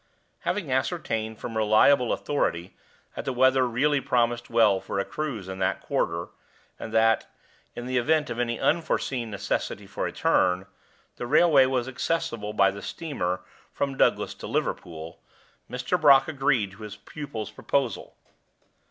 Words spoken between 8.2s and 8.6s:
of any